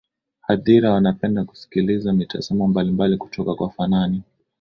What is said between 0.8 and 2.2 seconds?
wanapenda kusikia